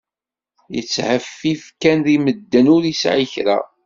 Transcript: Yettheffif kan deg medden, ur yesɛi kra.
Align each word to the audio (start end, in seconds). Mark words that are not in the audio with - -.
Yettheffif 0.73 1.63
kan 1.81 1.99
deg 2.05 2.17
medden, 2.25 2.71
ur 2.75 2.83
yesɛi 2.85 3.25
kra. 3.33 3.59